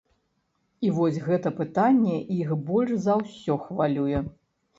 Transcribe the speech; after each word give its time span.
І 0.87 0.93
вось 0.95 1.19
гэта 1.27 1.51
пытанне 1.59 2.17
іх 2.39 2.49
больш 2.71 2.97
за 3.05 3.13
ўсё 3.21 3.61
хвалюе. 3.69 4.25